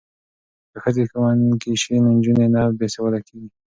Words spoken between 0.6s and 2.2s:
که ښځې ښوونکې شي نو